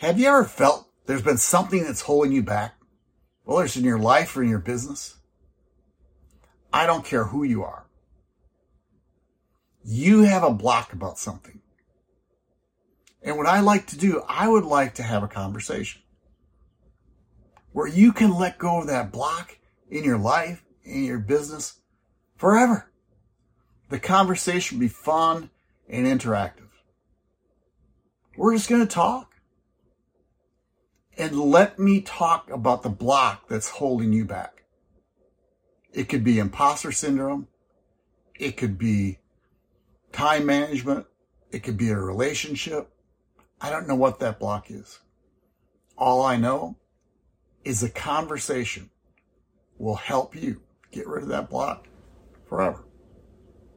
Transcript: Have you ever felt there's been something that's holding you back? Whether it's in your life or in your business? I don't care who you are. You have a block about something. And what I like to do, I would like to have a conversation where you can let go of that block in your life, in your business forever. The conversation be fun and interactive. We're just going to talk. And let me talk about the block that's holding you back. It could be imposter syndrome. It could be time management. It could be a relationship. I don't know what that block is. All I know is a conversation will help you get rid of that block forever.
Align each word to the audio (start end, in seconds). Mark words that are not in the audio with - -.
Have 0.00 0.18
you 0.18 0.26
ever 0.26 0.44
felt 0.44 0.88
there's 1.06 1.22
been 1.22 1.38
something 1.38 1.84
that's 1.84 2.02
holding 2.02 2.32
you 2.32 2.42
back? 2.42 2.74
Whether 3.44 3.64
it's 3.64 3.76
in 3.76 3.84
your 3.84 3.98
life 3.98 4.36
or 4.36 4.42
in 4.42 4.48
your 4.48 4.58
business? 4.58 5.16
I 6.72 6.86
don't 6.86 7.04
care 7.04 7.24
who 7.24 7.44
you 7.44 7.62
are. 7.62 7.86
You 9.84 10.22
have 10.22 10.42
a 10.42 10.50
block 10.50 10.92
about 10.92 11.18
something. 11.18 11.60
And 13.22 13.36
what 13.36 13.46
I 13.46 13.60
like 13.60 13.86
to 13.88 13.98
do, 13.98 14.22
I 14.28 14.48
would 14.48 14.64
like 14.64 14.94
to 14.94 15.02
have 15.02 15.22
a 15.22 15.28
conversation 15.28 16.02
where 17.72 17.86
you 17.86 18.12
can 18.12 18.34
let 18.34 18.58
go 18.58 18.80
of 18.80 18.86
that 18.86 19.12
block 19.12 19.58
in 19.90 20.04
your 20.04 20.18
life, 20.18 20.64
in 20.84 21.04
your 21.04 21.18
business 21.18 21.80
forever. 22.36 22.90
The 23.90 23.98
conversation 23.98 24.78
be 24.78 24.88
fun 24.88 25.50
and 25.88 26.06
interactive. 26.06 26.68
We're 28.36 28.54
just 28.54 28.68
going 28.68 28.86
to 28.86 28.92
talk. 28.92 29.33
And 31.16 31.38
let 31.38 31.78
me 31.78 32.00
talk 32.00 32.50
about 32.50 32.82
the 32.82 32.88
block 32.88 33.48
that's 33.48 33.68
holding 33.68 34.12
you 34.12 34.24
back. 34.24 34.64
It 35.92 36.08
could 36.08 36.24
be 36.24 36.38
imposter 36.40 36.90
syndrome. 36.90 37.46
It 38.34 38.56
could 38.56 38.78
be 38.78 39.18
time 40.12 40.46
management. 40.46 41.06
It 41.52 41.62
could 41.62 41.76
be 41.76 41.90
a 41.90 41.96
relationship. 41.96 42.90
I 43.60 43.70
don't 43.70 43.86
know 43.86 43.94
what 43.94 44.18
that 44.18 44.40
block 44.40 44.70
is. 44.70 44.98
All 45.96 46.22
I 46.22 46.36
know 46.36 46.76
is 47.64 47.82
a 47.82 47.88
conversation 47.88 48.90
will 49.78 49.94
help 49.94 50.34
you 50.34 50.62
get 50.90 51.06
rid 51.06 51.22
of 51.22 51.28
that 51.28 51.48
block 51.48 51.86
forever. 52.48 52.84